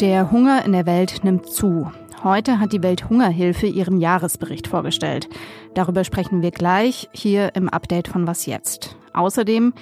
Der 0.00 0.32
Hunger 0.32 0.64
in 0.64 0.72
der 0.72 0.84
Welt 0.84 1.22
nimmt 1.22 1.46
zu. 1.46 1.92
Heute 2.24 2.58
hat 2.58 2.72
die 2.72 2.82
Welthungerhilfe 2.82 3.68
ihren 3.68 4.00
Jahresbericht 4.00 4.66
vorgestellt. 4.66 5.28
Darüber 5.74 6.02
sprechen 6.02 6.42
wir 6.42 6.50
gleich 6.50 7.08
hier 7.12 7.54
im 7.54 7.68
Update 7.68 8.08
von 8.08 8.26
Was 8.26 8.46
jetzt. 8.46 8.96
Außerdem, 9.12 9.72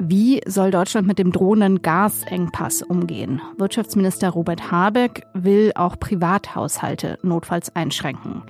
wie 0.00 0.40
soll 0.44 0.72
Deutschland 0.72 1.06
mit 1.06 1.20
dem 1.20 1.30
drohenden 1.30 1.82
Gasengpass 1.82 2.82
umgehen? 2.82 3.40
Wirtschaftsminister 3.56 4.30
Robert 4.30 4.72
Habeck 4.72 5.28
will 5.32 5.70
auch 5.76 5.96
Privathaushalte 6.00 7.20
notfalls 7.22 7.76
einschränken. 7.76 8.42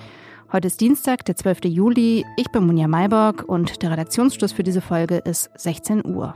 Heute 0.53 0.67
ist 0.67 0.81
Dienstag, 0.81 1.25
der 1.27 1.37
12. 1.37 1.67
Juli. 1.67 2.27
Ich 2.37 2.51
bin 2.51 2.67
Munja 2.67 2.89
Mayborg 2.89 3.45
und 3.45 3.83
der 3.83 3.93
Redaktionsschluss 3.93 4.51
für 4.51 4.65
diese 4.65 4.81
Folge 4.81 5.19
ist 5.19 5.49
16 5.57 6.05
Uhr. 6.05 6.35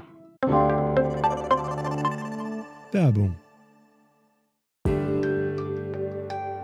Werbung. 2.93 3.35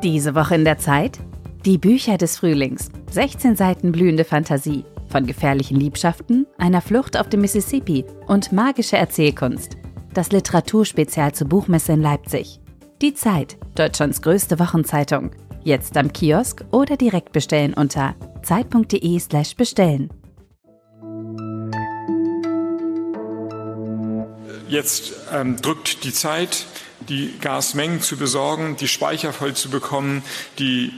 Diese 0.05 0.37
Woche 0.37 0.55
in 0.55 0.65
der 0.65 0.79
Zeit? 0.79 1.19
Die 1.65 1.77
Bücher 1.77 2.19
des 2.19 2.39
Frühlings. 2.39 2.89
16 3.11 3.57
Seiten 3.57 3.91
blühende 3.91 4.23
Fantasie. 4.25 4.85
Von 5.09 5.27
gefährlichen 5.27 5.77
Liebschaften, 5.77 6.47
einer 6.57 6.80
Flucht 6.80 7.19
auf 7.19 7.29
dem 7.30 7.41
Mississippi 7.41 8.05
und 8.29 8.53
magische 8.53 8.97
Erzählkunst. 8.97 9.77
Das 10.15 10.30
Literaturspezial 10.30 11.35
zur 11.35 11.49
Buchmesse 11.49 11.95
in 11.95 12.01
Leipzig. 12.01 12.61
Die 13.03 13.15
Zeit, 13.15 13.57
Deutschlands 13.75 14.23
größte 14.23 14.61
Wochenzeitung. 14.61 15.33
Jetzt 15.63 15.97
am 15.99 16.13
Kiosk 16.13 16.65
oder 16.71 16.97
direkt 16.97 17.33
bestellen 17.33 17.75
unter 17.75 18.15
zeit.de/slash 18.43 19.57
bestellen. 19.57 20.11
Jetzt 24.69 25.13
ähm, 25.33 25.57
drückt 25.61 26.05
die 26.05 26.13
Zeit, 26.13 26.65
die 27.09 27.35
Gasmengen 27.41 28.01
zu 28.01 28.17
besorgen, 28.17 28.77
die 28.77 28.89
Speicher 28.89 29.33
voll 29.33 29.55
zu 29.55 29.69
bekommen, 29.69 30.23
die 30.59 30.93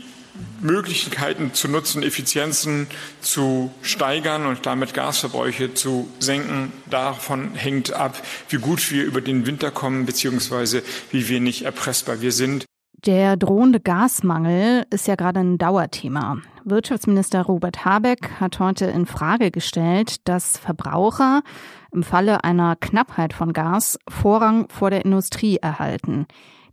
Möglichkeiten 0.60 1.54
zu 1.54 1.68
nutzen, 1.68 2.02
Effizienzen 2.02 2.86
zu 3.20 3.72
steigern 3.82 4.46
und 4.46 4.64
damit 4.64 4.94
Gasverbräuche 4.94 5.74
zu 5.74 6.08
senken. 6.18 6.72
Davon 6.88 7.54
hängt 7.54 7.92
ab, 7.92 8.22
wie 8.48 8.58
gut 8.58 8.90
wir 8.90 9.04
über 9.04 9.20
den 9.20 9.46
Winter 9.46 9.70
kommen, 9.70 10.06
beziehungsweise 10.06 10.82
wie 11.10 11.28
wenig 11.28 11.64
erpressbar 11.64 12.20
wir 12.20 12.32
sind. 12.32 12.64
Der 13.06 13.36
drohende 13.36 13.80
Gasmangel 13.80 14.86
ist 14.90 15.08
ja 15.08 15.16
gerade 15.16 15.40
ein 15.40 15.58
Dauerthema. 15.58 16.36
Wirtschaftsminister 16.64 17.42
Robert 17.42 17.84
Habeck 17.84 18.30
hat 18.38 18.60
heute 18.60 18.84
in 18.84 19.06
Frage 19.06 19.50
gestellt, 19.50 20.28
dass 20.28 20.56
Verbraucher 20.56 21.42
im 21.90 22.04
Falle 22.04 22.44
einer 22.44 22.76
Knappheit 22.76 23.32
von 23.32 23.52
Gas 23.52 23.98
Vorrang 24.08 24.68
vor 24.68 24.90
der 24.90 25.04
Industrie 25.04 25.56
erhalten. 25.56 26.26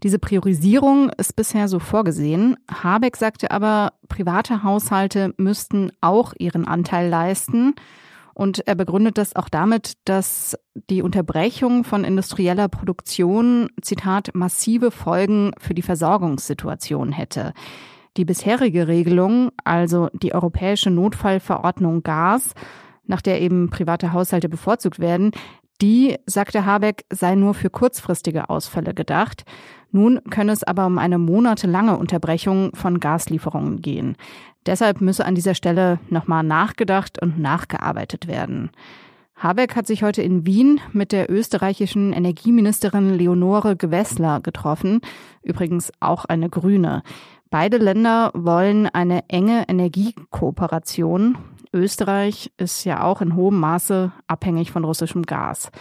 Diese 0.03 0.19
Priorisierung 0.19 1.09
ist 1.17 1.35
bisher 1.35 1.67
so 1.67 1.80
vorgesehen. 1.80 2.57
Habeck 2.72 3.17
sagte 3.17 3.50
aber, 3.50 3.94
private 4.07 4.61
Haushalte 4.61 5.33
müssten 5.38 5.91
auch 6.00 6.33
ihren 6.38 6.67
Anteil 6.67 7.09
leisten. 7.09 7.73
Und 8.40 8.66
er 8.70 8.76
begründet 8.76 9.18
das 9.18 9.36
auch 9.36 9.50
damit, 9.50 9.95
dass 10.06 10.58
die 10.90 11.02
Unterbrechung 11.02 11.84
von 11.84 12.06
industrieller 12.06 12.70
Produktion, 12.70 13.68
Zitat, 13.81 14.30
massive 14.34 14.92
Folgen 14.92 15.52
für 15.58 15.73
die 15.73 15.81
Versorgungssituation 15.81 17.12
hätte. 17.12 17.52
Die 18.16 18.23
bisherige 18.23 18.88
Regelung, 18.88 19.50
also 19.66 20.08
die 20.14 20.34
europäische 20.34 20.90
Notfallverordnung 20.90 22.02
Gas, 22.02 22.54
nach 23.04 23.22
der 23.22 23.42
eben 23.42 23.72
private 23.72 24.14
Haushalte 24.14 24.48
bevorzugt 24.48 25.00
werden, 25.00 25.31
die, 25.81 26.16
sagte 26.26 26.66
Habeck, 26.66 27.03
sei 27.12 27.36
nur 27.36 27.53
für 27.53 27.70
kurzfristige 27.70 28.50
Ausfälle 28.50 28.94
gedacht. 28.94 29.44
Nun 29.92 30.20
könne 30.30 30.52
es 30.52 30.64
aber 30.64 30.86
um 30.86 30.98
eine 30.98 31.18
monatelange 31.18 31.98
Unterbrechung 31.98 32.76
von 32.76 33.00
Gaslieferungen 33.00 33.81
gehen. 33.81 34.16
Deshalb 34.66 35.02
müsse 35.02 35.25
an 35.25 35.36
dieser 35.36 35.56
Stelle 35.56 36.00
nochmal 36.09 36.44
nachgedacht 36.44 37.22
und 37.22 37.40
nachgearbeitet 37.40 38.28
werden. 38.28 38.69
Habeck 39.36 39.75
hat 39.75 39.88
sich 39.88 40.03
heute 40.03 40.22
in 40.22 40.46
Wien 40.46 40.81
mit 40.91 41.13
der 41.13 41.31
österreichischen 41.31 42.12
Energieministerin 42.12 43.18
Leonore 43.18 43.78
Gewessler 43.78 44.41
getroffen, 44.41 45.00
übrigens 45.41 45.94
auch 46.02 46.25
eine 46.25 46.50
Grüne. 46.50 47.03
Beide 47.50 47.78
Länder 47.78 48.31
wollen 48.36 48.88
eine 48.88 49.28
enge 49.30 49.63
Energiekooperation. 49.69 51.38
Österreich 51.74 52.52
ist 52.58 52.84
ja 52.84 53.03
auch 53.03 53.22
in 53.22 53.36
hohem 53.36 53.59
Maße 53.59 54.12
abhängig 54.28 54.72
von 54.72 54.84
russischem 54.84 55.24
Gas. 55.24 55.72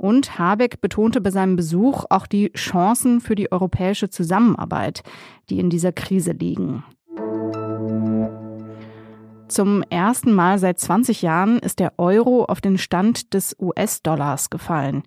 Und 0.00 0.38
Habeck 0.38 0.80
betonte 0.80 1.20
bei 1.20 1.30
seinem 1.30 1.56
Besuch 1.56 2.06
auch 2.08 2.26
die 2.26 2.50
Chancen 2.54 3.20
für 3.20 3.34
die 3.34 3.52
europäische 3.52 4.08
Zusammenarbeit, 4.08 5.02
die 5.50 5.58
in 5.58 5.68
dieser 5.68 5.92
Krise 5.92 6.32
liegen. 6.32 6.82
Zum 9.48 9.82
ersten 9.90 10.32
Mal 10.32 10.58
seit 10.58 10.80
20 10.80 11.20
Jahren 11.20 11.58
ist 11.58 11.80
der 11.80 11.92
Euro 11.98 12.46
auf 12.46 12.62
den 12.62 12.78
Stand 12.78 13.34
des 13.34 13.54
US-Dollars 13.60 14.48
gefallen. 14.48 15.02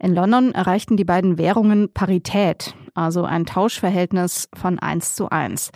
In 0.00 0.12
London 0.12 0.50
erreichten 0.50 0.96
die 0.96 1.04
beiden 1.04 1.38
Währungen 1.38 1.92
Parität, 1.94 2.74
also 2.94 3.22
ein 3.22 3.46
Tauschverhältnis 3.46 4.48
von 4.54 4.80
1 4.80 5.14
zu 5.14 5.30
1. 5.30 5.70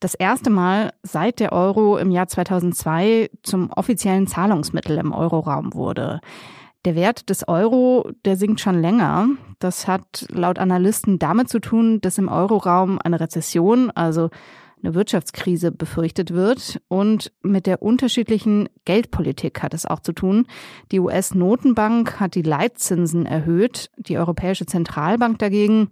Das 0.00 0.14
erste 0.14 0.50
Mal 0.50 0.92
seit 1.04 1.38
der 1.38 1.52
Euro 1.52 1.98
im 1.98 2.10
Jahr 2.10 2.26
2002 2.26 3.30
zum 3.44 3.70
offiziellen 3.70 4.26
Zahlungsmittel 4.26 4.98
im 4.98 5.12
Euroraum 5.12 5.72
wurde. 5.74 6.20
Der 6.84 6.96
Wert 6.96 7.30
des 7.30 7.46
Euro, 7.46 8.10
der 8.24 8.36
sinkt 8.36 8.60
schon 8.60 8.80
länger. 8.80 9.28
Das 9.60 9.86
hat 9.86 10.26
laut 10.30 10.58
Analysten 10.58 11.20
damit 11.20 11.48
zu 11.48 11.60
tun, 11.60 12.00
dass 12.00 12.18
im 12.18 12.28
Euroraum 12.28 12.98
eine 12.98 13.20
Rezession, 13.20 13.92
also 13.92 14.30
eine 14.82 14.94
Wirtschaftskrise 14.94 15.70
befürchtet 15.70 16.32
wird. 16.32 16.80
Und 16.88 17.32
mit 17.42 17.66
der 17.66 17.82
unterschiedlichen 17.82 18.68
Geldpolitik 18.84 19.62
hat 19.62 19.74
es 19.74 19.86
auch 19.86 20.00
zu 20.00 20.12
tun. 20.12 20.46
Die 20.90 20.98
US-Notenbank 20.98 22.18
hat 22.18 22.34
die 22.34 22.42
Leitzinsen 22.42 23.26
erhöht. 23.26 23.90
Die 23.96 24.18
Europäische 24.18 24.66
Zentralbank 24.66 25.38
dagegen 25.38 25.88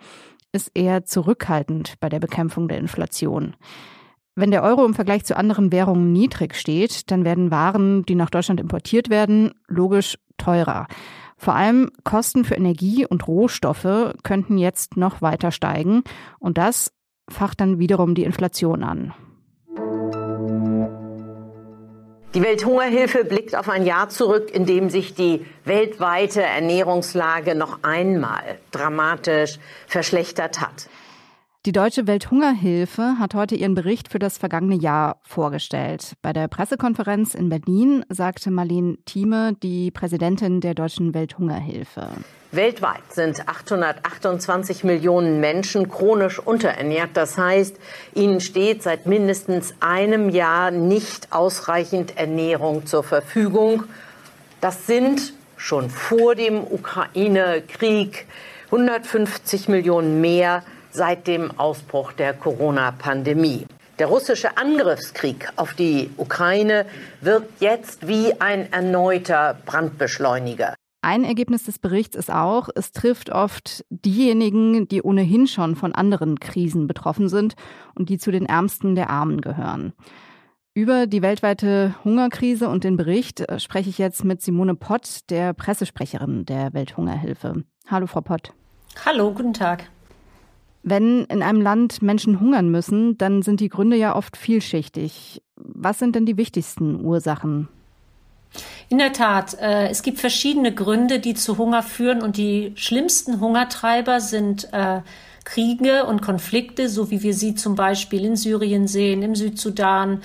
ist 0.50 0.72
eher 0.74 1.04
zurückhaltend 1.04 1.94
bei 2.00 2.08
der 2.08 2.18
Bekämpfung 2.18 2.66
der 2.66 2.78
Inflation. 2.78 3.54
Wenn 4.40 4.52
der 4.52 4.62
Euro 4.62 4.86
im 4.86 4.94
Vergleich 4.94 5.24
zu 5.24 5.36
anderen 5.36 5.70
Währungen 5.70 6.14
niedrig 6.14 6.54
steht, 6.54 7.10
dann 7.10 7.26
werden 7.26 7.50
Waren, 7.50 8.06
die 8.06 8.14
nach 8.14 8.30
Deutschland 8.30 8.58
importiert 8.58 9.10
werden, 9.10 9.52
logisch 9.68 10.16
teurer. 10.38 10.86
Vor 11.36 11.54
allem 11.54 11.90
Kosten 12.04 12.46
für 12.46 12.54
Energie 12.54 13.04
und 13.04 13.28
Rohstoffe 13.28 14.14
könnten 14.22 14.56
jetzt 14.56 14.96
noch 14.96 15.20
weiter 15.20 15.50
steigen 15.50 16.04
und 16.38 16.56
das 16.56 16.90
facht 17.28 17.60
dann 17.60 17.78
wiederum 17.78 18.14
die 18.14 18.24
Inflation 18.24 18.82
an. 18.82 19.12
Die 22.32 22.42
Welthungerhilfe 22.42 23.26
blickt 23.26 23.54
auf 23.54 23.68
ein 23.68 23.84
Jahr 23.84 24.08
zurück, 24.08 24.50
in 24.54 24.64
dem 24.64 24.88
sich 24.88 25.14
die 25.14 25.44
weltweite 25.66 26.40
Ernährungslage 26.42 27.54
noch 27.54 27.80
einmal 27.82 28.58
dramatisch 28.70 29.58
verschlechtert 29.86 30.62
hat. 30.62 30.88
Die 31.66 31.72
Deutsche 31.72 32.06
Welthungerhilfe 32.06 33.16
hat 33.18 33.34
heute 33.34 33.54
ihren 33.54 33.74
Bericht 33.74 34.10
für 34.10 34.18
das 34.18 34.38
vergangene 34.38 34.76
Jahr 34.76 35.20
vorgestellt. 35.24 36.14
Bei 36.22 36.32
der 36.32 36.48
Pressekonferenz 36.48 37.34
in 37.34 37.50
Berlin 37.50 38.02
sagte 38.08 38.50
Marlene 38.50 38.96
Thieme, 39.04 39.52
die 39.62 39.90
Präsidentin 39.90 40.62
der 40.62 40.72
Deutschen 40.72 41.12
Welthungerhilfe. 41.12 42.08
Weltweit 42.50 43.02
sind 43.10 43.46
828 43.46 44.84
Millionen 44.84 45.38
Menschen 45.40 45.90
chronisch 45.90 46.38
unterernährt. 46.38 47.10
Das 47.12 47.36
heißt, 47.36 47.76
ihnen 48.14 48.40
steht 48.40 48.82
seit 48.82 49.04
mindestens 49.04 49.74
einem 49.80 50.30
Jahr 50.30 50.70
nicht 50.70 51.30
ausreichend 51.30 52.16
Ernährung 52.16 52.86
zur 52.86 53.02
Verfügung. 53.02 53.84
Das 54.62 54.86
sind 54.86 55.34
schon 55.58 55.90
vor 55.90 56.34
dem 56.34 56.62
Ukraine-Krieg 56.62 58.26
150 58.72 59.68
Millionen 59.68 60.22
mehr 60.22 60.62
seit 60.90 61.26
dem 61.26 61.58
Ausbruch 61.58 62.12
der 62.12 62.34
Corona-Pandemie. 62.34 63.66
Der 63.98 64.06
russische 64.06 64.56
Angriffskrieg 64.56 65.48
auf 65.56 65.74
die 65.74 66.10
Ukraine 66.16 66.86
wirkt 67.20 67.60
jetzt 67.60 68.08
wie 68.08 68.40
ein 68.40 68.72
erneuter 68.72 69.58
Brandbeschleuniger. 69.66 70.74
Ein 71.02 71.24
Ergebnis 71.24 71.64
des 71.64 71.78
Berichts 71.78 72.16
ist 72.16 72.30
auch, 72.30 72.68
es 72.74 72.92
trifft 72.92 73.30
oft 73.30 73.84
diejenigen, 73.88 74.86
die 74.88 75.02
ohnehin 75.02 75.46
schon 75.46 75.76
von 75.76 75.94
anderen 75.94 76.40
Krisen 76.40 76.86
betroffen 76.86 77.28
sind 77.28 77.54
und 77.94 78.10
die 78.10 78.18
zu 78.18 78.30
den 78.30 78.46
Ärmsten 78.46 78.94
der 78.94 79.08
Armen 79.08 79.40
gehören. 79.40 79.94
Über 80.72 81.06
die 81.06 81.20
weltweite 81.20 81.94
Hungerkrise 82.04 82.68
und 82.68 82.84
den 82.84 82.96
Bericht 82.96 83.40
äh, 83.40 83.58
spreche 83.58 83.90
ich 83.90 83.98
jetzt 83.98 84.24
mit 84.24 84.40
Simone 84.40 84.74
Pott, 84.74 85.20
der 85.28 85.52
Pressesprecherin 85.52 86.46
der 86.46 86.72
Welthungerhilfe. 86.72 87.64
Hallo, 87.88 88.06
Frau 88.06 88.20
Pott. 88.20 88.52
Hallo, 89.04 89.32
guten 89.32 89.52
Tag. 89.52 89.90
Wenn 90.82 91.24
in 91.24 91.42
einem 91.42 91.60
Land 91.60 92.00
Menschen 92.00 92.40
hungern 92.40 92.70
müssen, 92.70 93.18
dann 93.18 93.42
sind 93.42 93.60
die 93.60 93.68
Gründe 93.68 93.96
ja 93.96 94.16
oft 94.16 94.36
vielschichtig. 94.36 95.42
Was 95.56 95.98
sind 95.98 96.16
denn 96.16 96.26
die 96.26 96.36
wichtigsten 96.36 97.04
Ursachen? 97.04 97.68
In 98.88 98.98
der 98.98 99.12
Tat, 99.12 99.56
äh, 99.60 99.88
es 99.88 100.02
gibt 100.02 100.18
verschiedene 100.18 100.74
Gründe, 100.74 101.20
die 101.20 101.34
zu 101.34 101.58
Hunger 101.58 101.82
führen 101.82 102.22
und 102.22 102.36
die 102.36 102.72
schlimmsten 102.74 103.40
Hungertreiber 103.40 104.20
sind 104.20 104.72
äh, 104.72 105.02
Kriege 105.44 106.06
und 106.06 106.22
Konflikte, 106.22 106.88
so 106.88 107.10
wie 107.10 107.22
wir 107.22 107.34
sie 107.34 107.54
zum 107.54 107.74
Beispiel 107.76 108.24
in 108.24 108.36
Syrien 108.36 108.88
sehen, 108.88 109.22
im 109.22 109.34
Südsudan, 109.34 110.22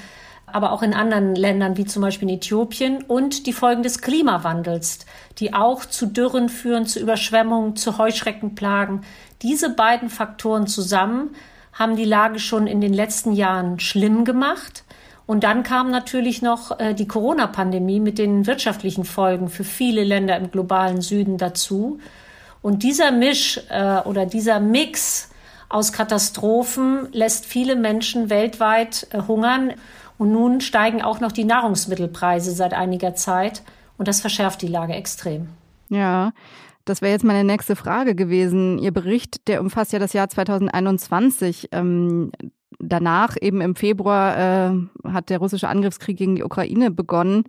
aber 0.56 0.72
auch 0.72 0.84
in 0.84 0.94
anderen 0.94 1.36
Ländern 1.36 1.76
wie 1.76 1.84
zum 1.84 2.02
Beispiel 2.02 2.30
in 2.30 2.36
Äthiopien 2.36 3.04
und 3.04 3.46
die 3.46 3.52
Folgen 3.52 3.84
des 3.84 4.00
Klimawandels, 4.00 5.00
die 5.38 5.54
auch 5.54 5.84
zu 5.84 6.06
Dürren 6.06 6.48
führen, 6.48 6.86
zu 6.86 7.02
Überschwemmungen, 7.02 7.76
zu 7.76 7.98
Heuschreckenplagen. 7.98 9.02
Diese 9.42 9.70
beiden 9.70 10.08
Faktoren 10.10 10.66
zusammen 10.66 11.32
haben 11.74 11.98
die 11.98 12.06
Lage 12.06 12.40
schon 12.40 12.68
in 12.68 12.80
den 12.80 12.94
letzten 12.94 13.34
Jahren 13.34 13.82
schlimm 13.82 14.24
gemacht. 14.24 14.86
Und 15.26 15.44
dann 15.44 15.64
kam 15.64 15.92
natürlich 15.92 16.42
noch 16.42 16.80
äh, 16.80 16.94
die 16.94 17.08
Corona-Pandemie 17.08 18.00
mit 18.00 18.18
den 18.18 18.48
wirtschaftlichen 18.48 19.04
Folgen 19.04 19.50
für 19.50 19.66
viele 19.66 20.06
Länder 20.06 20.38
im 20.38 20.52
globalen 20.52 21.02
Süden 21.02 21.38
dazu. 21.38 22.00
Und 22.62 22.84
dieser 22.84 23.12
Misch 23.12 23.60
äh, 23.68 24.00
oder 24.06 24.26
dieser 24.26 24.62
Mix 24.62 25.32
aus 25.68 25.92
Katastrophen 25.92 27.10
lässt 27.12 27.46
viele 27.46 27.76
Menschen 27.76 28.30
weltweit 28.30 29.08
äh, 29.12 29.22
hungern. 29.28 29.74
Und 30.18 30.32
nun 30.32 30.62
steigen 30.62 31.02
auch 31.02 31.20
noch 31.20 31.32
die 31.32 31.44
Nahrungsmittelpreise 31.44 32.52
seit 32.52 32.74
einiger 32.74 33.16
Zeit. 33.16 33.64
Und 33.98 34.08
das 34.08 34.22
verschärft 34.22 34.62
die 34.62 34.68
Lage 34.68 34.94
extrem. 34.94 35.50
Ja, 35.90 36.32
das 36.86 37.02
wäre 37.02 37.12
jetzt 37.12 37.26
meine 37.26 37.44
nächste 37.44 37.76
Frage 37.76 38.16
gewesen. 38.16 38.78
Ihr 38.80 38.92
Bericht, 38.92 39.48
der 39.48 39.62
umfasst 39.62 39.92
ja 39.92 40.00
das 40.00 40.14
Jahr 40.14 40.30
2021. 40.30 41.70
Ähm, 41.72 42.32
danach, 42.80 43.36
eben 43.42 43.62
im 43.62 43.76
Februar, 43.76 44.38
äh, 44.38 45.10
hat 45.12 45.30
der 45.30 45.40
russische 45.40 45.68
Angriffskrieg 45.68 46.18
gegen 46.18 46.36
die 46.36 46.44
Ukraine 46.44 46.92
begonnen. 46.92 47.44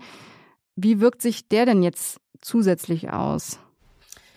Wie 0.74 1.00
wirkt 1.00 1.22
sich 1.22 1.48
der 1.48 1.66
denn 1.66 1.82
jetzt 1.82 2.20
zusätzlich 2.40 3.10
aus? 3.10 3.58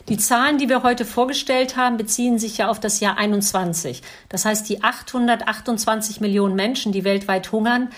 Die 0.08 0.18
Zahlen, 0.18 0.58
die 0.58 0.70
wir 0.70 0.82
heute 0.82 1.06
vorgestellt 1.06 1.78
haben, 1.78 1.98
beziehen 1.98 2.40
sich 2.40 2.58
ja 2.58 2.70
auf 2.70 2.80
das 2.80 3.00
Jahr 3.00 3.18
21. 3.18 4.02
Das 4.28 4.44
heißt, 4.44 4.68
die 4.68 4.84
828 4.84 6.20
Millionen 6.20 6.56
Menschen, 6.56 6.92
die 6.92 7.04
weltweit 7.04 7.52
hungern, 7.52 7.90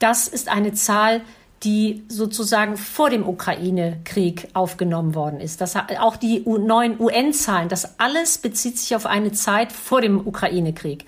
das 0.00 0.26
ist 0.26 0.48
eine 0.48 0.72
Zahl, 0.72 1.20
die 1.62 2.04
sozusagen 2.08 2.76
vor 2.76 3.10
dem 3.10 3.28
Ukraine-Krieg 3.28 4.48
aufgenommen 4.54 5.14
worden 5.14 5.40
ist. 5.40 5.60
Das, 5.60 5.76
auch 5.76 6.16
die 6.16 6.42
neuen 6.46 6.98
UN-Zahlen, 6.98 7.68
das 7.68 8.00
alles 8.00 8.38
bezieht 8.38 8.78
sich 8.78 8.96
auf 8.96 9.06
eine 9.06 9.32
Zeit 9.32 9.72
vor 9.72 10.00
dem 10.00 10.26
Ukraine-Krieg. 10.26 11.04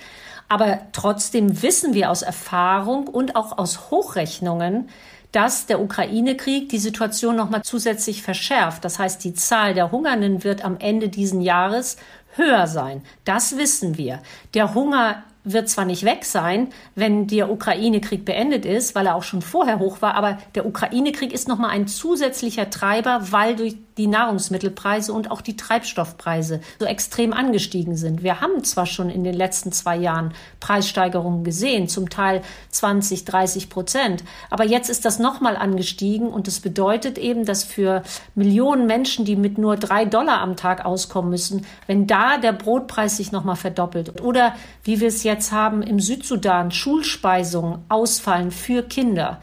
Aber 0.48 0.80
trotzdem 0.92 1.62
wissen 1.62 1.94
wir 1.94 2.10
aus 2.10 2.20
Erfahrung 2.20 3.08
und 3.08 3.34
auch 3.34 3.56
aus 3.56 3.90
Hochrechnungen, 3.90 4.90
dass 5.32 5.64
der 5.64 5.80
Ukraine-Krieg 5.80 6.68
die 6.68 6.78
Situation 6.78 7.36
noch 7.36 7.48
mal 7.48 7.62
zusätzlich 7.62 8.22
verschärft. 8.22 8.84
Das 8.84 8.98
heißt, 8.98 9.24
die 9.24 9.32
Zahl 9.32 9.72
der 9.72 9.90
Hungernden 9.90 10.44
wird 10.44 10.62
am 10.62 10.76
Ende 10.78 11.08
diesen 11.08 11.40
Jahres 11.40 11.96
höher 12.36 12.66
sein. 12.66 13.02
Das 13.24 13.56
wissen 13.56 13.96
wir. 13.96 14.20
Der 14.52 14.74
Hunger 14.74 15.22
wird 15.44 15.68
zwar 15.68 15.84
nicht 15.84 16.04
weg 16.04 16.24
sein, 16.24 16.68
wenn 16.94 17.26
der 17.26 17.50
Ukraine-Krieg 17.50 18.24
beendet 18.24 18.64
ist, 18.64 18.94
weil 18.94 19.06
er 19.06 19.16
auch 19.16 19.22
schon 19.22 19.42
vorher 19.42 19.78
hoch 19.78 20.00
war, 20.00 20.14
aber 20.14 20.38
der 20.54 20.66
Ukraine-Krieg 20.66 21.32
ist 21.32 21.48
nochmal 21.48 21.70
ein 21.70 21.88
zusätzlicher 21.88 22.70
Treiber, 22.70 23.32
weil 23.32 23.56
durch 23.56 23.76
die 23.98 24.06
Nahrungsmittelpreise 24.06 25.12
und 25.12 25.30
auch 25.30 25.40
die 25.40 25.56
Treibstoffpreise 25.56 26.60
so 26.78 26.86
extrem 26.86 27.32
angestiegen 27.32 27.96
sind. 27.96 28.22
Wir 28.22 28.40
haben 28.40 28.64
zwar 28.64 28.86
schon 28.86 29.10
in 29.10 29.24
den 29.24 29.34
letzten 29.34 29.72
zwei 29.72 29.96
Jahren 29.96 30.32
Preissteigerungen 30.60 31.44
gesehen, 31.44 31.88
zum 31.88 32.10
Teil 32.10 32.42
20, 32.70 33.24
30 33.24 33.68
Prozent, 33.68 34.24
aber 34.50 34.64
jetzt 34.64 34.88
ist 34.88 35.04
das 35.04 35.18
nochmal 35.18 35.56
angestiegen 35.56 36.28
und 36.28 36.46
das 36.46 36.60
bedeutet 36.60 37.18
eben, 37.18 37.44
dass 37.44 37.64
für 37.64 38.02
Millionen 38.34 38.86
Menschen, 38.86 39.24
die 39.24 39.36
mit 39.36 39.58
nur 39.58 39.76
drei 39.76 40.04
Dollar 40.04 40.40
am 40.40 40.56
Tag 40.56 40.84
auskommen 40.84 41.30
müssen, 41.30 41.66
wenn 41.86 42.06
da 42.06 42.38
der 42.38 42.52
Brotpreis 42.52 43.16
sich 43.16 43.32
nochmal 43.32 43.56
verdoppelt 43.56 44.22
oder 44.22 44.54
wie 44.84 45.00
wir 45.00 45.08
es 45.08 45.22
jetzt 45.22 45.52
haben 45.52 45.82
im 45.82 46.00
Südsudan, 46.00 46.70
Schulspeisungen 46.70 47.84
ausfallen 47.88 48.50
für 48.50 48.82
Kinder, 48.82 49.40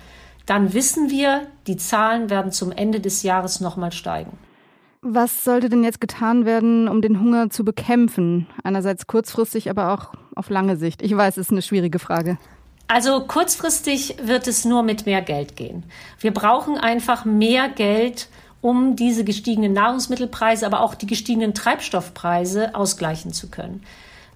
dann 0.50 0.74
wissen 0.74 1.12
wir, 1.12 1.48
die 1.68 1.78
Zahlen 1.78 2.30
werden 2.30 2.52
zum 2.52 2.72
Ende 2.72 3.00
des 3.00 3.22
Jahres 3.22 3.60
nochmal 3.60 3.92
steigen. 3.92 4.38
Was 5.02 5.44
sollte 5.44 5.70
denn 5.70 5.84
jetzt 5.84 6.02
getan 6.02 6.44
werden, 6.44 6.88
um 6.88 7.02
den 7.02 7.20
Hunger 7.20 7.50
zu 7.50 7.64
bekämpfen? 7.64 8.48
Einerseits 8.64 9.08
kurzfristig, 9.08 9.70
aber 9.70 9.94
auch 9.94 10.14
auf 10.36 10.50
lange 10.50 10.76
Sicht. 10.76 11.02
Ich 11.02 11.16
weiß, 11.16 11.38
es 11.38 11.48
ist 11.48 11.52
eine 11.52 11.62
schwierige 11.62 12.00
Frage. 12.00 12.38
Also 12.88 13.22
kurzfristig 13.22 14.16
wird 14.24 14.48
es 14.48 14.66
nur 14.66 14.82
mit 14.82 15.06
mehr 15.06 15.22
Geld 15.22 15.56
gehen. 15.56 15.84
Wir 16.20 16.34
brauchen 16.34 16.78
einfach 16.78 17.24
mehr 17.24 17.70
Geld, 17.70 18.28
um 18.62 18.96
diese 18.96 19.24
gestiegenen 19.24 19.74
Nahrungsmittelpreise, 19.74 20.66
aber 20.66 20.82
auch 20.82 20.96
die 20.96 21.06
gestiegenen 21.06 21.54
Treibstoffpreise 21.54 22.74
ausgleichen 22.74 23.32
zu 23.32 23.50
können. 23.50 23.84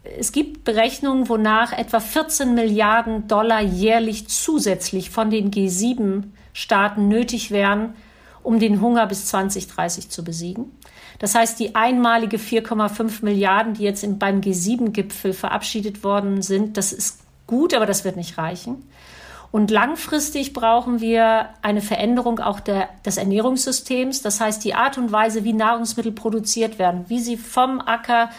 Es 0.03 0.33
gibt 0.33 0.65
Berechnungen, 0.65 1.29
wonach 1.29 1.71
etwa 1.71 2.00
14 2.00 2.53
Milliarden 2.53 3.27
Dollar 3.27 3.61
jährlich 3.61 4.27
zusätzlich 4.27 5.09
von 5.09 5.29
den 5.29 5.50
G7-Staaten 5.50 7.07
nötig 7.07 7.51
wären, 7.51 7.95
um 8.44 8.59
den 8.59 8.81
Hunger 8.81 9.07
bis 9.07 9.27
2030 9.27 10.09
zu 10.09 10.23
besiegen. 10.25 10.71
Das 11.19 11.35
heißt, 11.35 11.57
die 11.57 11.75
einmalige 11.75 12.35
4,5 12.35 13.23
Milliarden, 13.23 13.75
die 13.75 13.83
jetzt 13.83 14.05
beim 14.19 14.41
G7-Gipfel 14.41 15.31
verabschiedet 15.31 16.03
worden 16.03 16.41
sind, 16.41 16.75
das 16.75 16.91
ist 16.91 17.21
gut, 17.47 17.73
aber 17.73 17.85
das 17.85 18.03
wird 18.03 18.17
nicht 18.17 18.38
reichen. 18.38 18.83
Und 19.53 19.69
langfristig 19.71 20.51
brauchen 20.51 21.00
wir 21.00 21.50
eine 21.61 21.81
Veränderung 21.81 22.39
auch 22.39 22.59
der, 22.59 22.89
des 23.05 23.17
Ernährungssystems. 23.17 24.23
Das 24.23 24.41
heißt, 24.41 24.65
die 24.65 24.73
Art 24.73 24.97
und 24.97 25.11
Weise, 25.11 25.44
wie 25.44 25.53
Nahrungsmittel 25.53 26.11
produziert 26.11 26.79
werden, 26.79 27.05
wie 27.07 27.19
sie 27.19 27.38
vom 27.38 27.79
Acker 27.79 28.31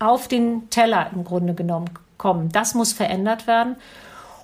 auf 0.00 0.26
den 0.26 0.68
Teller 0.70 1.10
im 1.14 1.22
Grunde 1.22 1.54
genommen 1.54 1.90
kommen. 2.18 2.50
Das 2.50 2.74
muss 2.74 2.92
verändert 2.92 3.46
werden. 3.46 3.76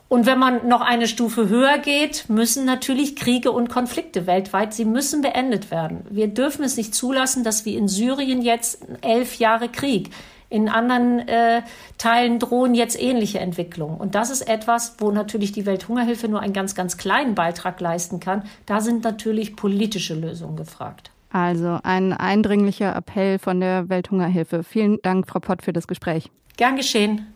Und 0.08 0.24
wenn 0.24 0.38
man 0.38 0.68
noch 0.68 0.82
eine 0.82 1.08
Stufe 1.08 1.48
höher 1.48 1.78
geht, 1.78 2.28
müssen 2.28 2.64
natürlich 2.64 3.16
Kriege 3.16 3.50
und 3.50 3.68
Konflikte 3.68 4.28
weltweit, 4.28 4.72
sie 4.72 4.84
müssen 4.84 5.20
beendet 5.20 5.72
werden. 5.72 6.06
Wir 6.10 6.28
dürfen 6.28 6.64
es 6.64 6.76
nicht 6.76 6.94
zulassen, 6.94 7.42
dass 7.42 7.64
wir 7.64 7.76
in 7.76 7.88
Syrien 7.88 8.40
jetzt 8.40 8.78
elf 9.00 9.38
Jahre 9.38 9.68
Krieg. 9.68 10.10
In 10.48 10.68
anderen 10.68 11.26
äh, 11.26 11.62
Teilen 11.98 12.38
drohen 12.38 12.76
jetzt 12.76 13.00
ähnliche 13.00 13.40
Entwicklungen. 13.40 13.98
Und 13.98 14.14
das 14.14 14.30
ist 14.30 14.42
etwas, 14.48 14.94
wo 14.98 15.10
natürlich 15.10 15.50
die 15.50 15.66
Welthungerhilfe 15.66 16.28
nur 16.28 16.40
einen 16.40 16.52
ganz, 16.52 16.76
ganz 16.76 16.96
kleinen 16.98 17.34
Beitrag 17.34 17.80
leisten 17.80 18.20
kann. 18.20 18.44
Da 18.64 18.80
sind 18.80 19.02
natürlich 19.02 19.56
politische 19.56 20.14
Lösungen 20.14 20.54
gefragt. 20.54 21.10
Also 21.30 21.78
ein 21.82 22.12
eindringlicher 22.12 22.94
Appell 22.94 23.38
von 23.38 23.60
der 23.60 23.88
Welthungerhilfe. 23.88 24.62
Vielen 24.62 24.98
Dank, 25.02 25.28
Frau 25.28 25.40
Pott, 25.40 25.62
für 25.62 25.72
das 25.72 25.86
Gespräch. 25.86 26.30
Gern 26.56 26.76
geschehen. 26.76 27.26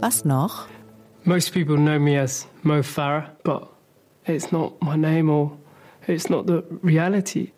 Was 0.00 0.24
noch? 0.24 0.66
Most 1.24 1.52
people 1.52 1.76
know 1.76 1.98
me 2.00 2.20
as 2.20 2.48
Mo 2.62 2.82
Farah, 2.82 3.30
but 3.44 3.68
it's 4.26 4.50
not 4.50 4.82
my 4.82 4.96
name 4.96 5.30
or 5.30 5.52
it's 6.08 6.28
not 6.28 6.48
the 6.48 6.62
reality. 6.82 7.52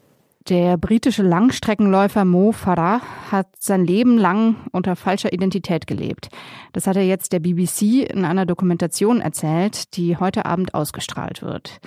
Der 0.50 0.76
britische 0.76 1.22
Langstreckenläufer 1.22 2.26
Mo 2.26 2.52
Farah 2.52 3.00
hat 3.30 3.46
sein 3.58 3.86
Leben 3.86 4.18
lang 4.18 4.56
unter 4.72 4.94
falscher 4.94 5.32
Identität 5.32 5.86
gelebt. 5.86 6.28
Das 6.74 6.86
hat 6.86 6.96
er 6.96 7.06
jetzt 7.06 7.32
der 7.32 7.38
BBC 7.40 8.02
in 8.02 8.26
einer 8.26 8.44
Dokumentation 8.44 9.22
erzählt, 9.22 9.96
die 9.96 10.18
heute 10.18 10.44
Abend 10.44 10.74
ausgestrahlt 10.74 11.40
wird. 11.40 11.80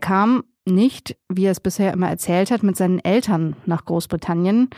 Er 0.00 0.06
kam 0.06 0.44
nicht, 0.64 1.18
wie 1.28 1.44
er 1.44 1.50
es 1.50 1.60
bisher 1.60 1.92
immer 1.92 2.08
erzählt 2.08 2.50
hat, 2.50 2.62
mit 2.62 2.74
seinen 2.74 3.00
Eltern 3.00 3.54
nach 3.66 3.84
Großbritannien, 3.84 4.70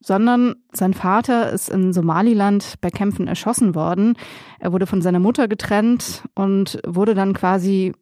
sondern 0.00 0.56
sein 0.72 0.94
Vater 0.94 1.52
ist 1.52 1.68
in 1.68 1.92
Somaliland 1.92 2.74
bei 2.80 2.90
Kämpfen 2.90 3.28
erschossen 3.28 3.76
worden. 3.76 4.16
Er 4.58 4.72
wurde 4.72 4.88
von 4.88 5.00
seiner 5.00 5.20
Mutter 5.20 5.46
getrennt 5.46 6.24
und 6.34 6.80
wurde 6.84 7.14
dann 7.14 7.34
quasi 7.34 7.92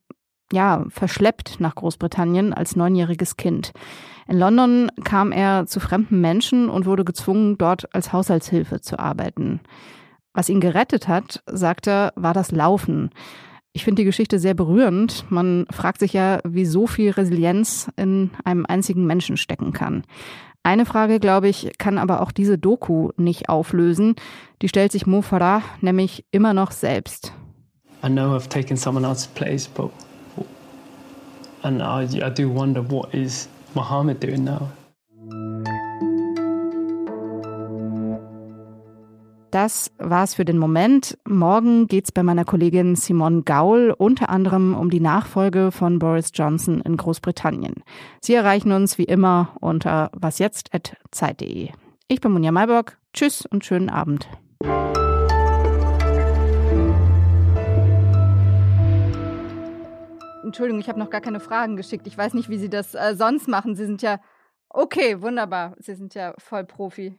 ja, 0.50 0.86
verschleppt 0.88 1.60
nach 1.60 1.74
Großbritannien 1.74 2.54
als 2.54 2.74
neunjähriges 2.74 3.36
Kind. 3.36 3.72
In 4.26 4.38
London 4.38 4.90
kam 5.04 5.30
er 5.30 5.66
zu 5.66 5.78
fremden 5.78 6.22
Menschen 6.22 6.70
und 6.70 6.86
wurde 6.86 7.04
gezwungen, 7.04 7.58
dort 7.58 7.94
als 7.94 8.14
Haushaltshilfe 8.14 8.80
zu 8.80 8.98
arbeiten. 8.98 9.60
Was 10.32 10.48
ihn 10.48 10.60
gerettet 10.60 11.06
hat, 11.06 11.42
sagt 11.44 11.86
er, 11.86 12.14
war 12.16 12.32
das 12.32 12.50
Laufen. 12.50 13.10
Ich 13.74 13.84
finde 13.84 14.02
die 14.02 14.06
Geschichte 14.06 14.38
sehr 14.38 14.52
berührend. 14.52 15.24
Man 15.30 15.66
fragt 15.70 16.00
sich 16.00 16.12
ja, 16.12 16.40
wie 16.44 16.66
so 16.66 16.86
viel 16.86 17.10
Resilienz 17.10 17.90
in 17.96 18.30
einem 18.44 18.66
einzigen 18.66 19.06
Menschen 19.06 19.38
stecken 19.38 19.72
kann. 19.72 20.04
Eine 20.62 20.84
Frage, 20.84 21.18
glaube 21.18 21.48
ich, 21.48 21.70
kann 21.78 21.98
aber 21.98 22.20
auch 22.20 22.32
diese 22.32 22.58
Doku 22.58 23.10
nicht 23.16 23.48
auflösen. 23.48 24.14
Die 24.60 24.68
stellt 24.68 24.92
sich 24.92 25.06
Mo 25.06 25.22
Farah 25.22 25.62
nämlich 25.80 26.24
immer 26.30 26.52
noch 26.54 26.70
selbst. 26.70 27.32
I 28.04 28.08
know 28.08 28.36
I've 28.36 28.48
taken 28.48 28.76
someone 28.76 29.06
else's 29.06 29.28
place, 29.28 29.68
but 29.68 29.90
and 31.62 31.80
I, 31.80 32.04
I 32.20 32.30
do 32.30 32.48
wonder 32.48 32.82
what 32.90 33.14
is 33.14 33.48
Muhammad 33.74 34.22
doing 34.22 34.44
now. 34.44 34.68
Das 39.52 39.92
war's 39.98 40.34
für 40.34 40.46
den 40.46 40.56
Moment. 40.56 41.18
Morgen 41.28 41.86
geht's 41.86 42.10
bei 42.10 42.22
meiner 42.22 42.46
Kollegin 42.46 42.96
Simone 42.96 43.42
Gaul 43.42 43.94
unter 43.98 44.30
anderem 44.30 44.74
um 44.74 44.88
die 44.88 44.98
Nachfolge 44.98 45.70
von 45.70 45.98
Boris 45.98 46.30
Johnson 46.32 46.80
in 46.80 46.96
Großbritannien. 46.96 47.84
Sie 48.22 48.32
erreichen 48.32 48.72
uns 48.72 48.96
wie 48.96 49.04
immer 49.04 49.54
unter 49.60 50.10
wasjetzt.zeit.de. 50.14 51.68
Ich 52.08 52.20
bin 52.22 52.32
Munja 52.32 52.50
Mayborg. 52.50 52.96
Tschüss 53.12 53.44
und 53.44 53.62
schönen 53.62 53.90
Abend. 53.90 54.26
Entschuldigung, 60.44 60.80
ich 60.80 60.88
habe 60.88 60.98
noch 60.98 61.10
gar 61.10 61.20
keine 61.20 61.40
Fragen 61.40 61.76
geschickt. 61.76 62.06
Ich 62.06 62.16
weiß 62.16 62.32
nicht, 62.32 62.48
wie 62.48 62.56
Sie 62.56 62.70
das 62.70 62.94
äh, 62.94 63.14
sonst 63.16 63.48
machen. 63.48 63.74
Sie 63.74 63.84
sind 63.84 64.00
ja 64.00 64.18
okay, 64.70 65.20
wunderbar. 65.20 65.76
Sie 65.78 65.94
sind 65.94 66.14
ja 66.14 66.32
voll 66.38 66.64
Profi. 66.64 67.18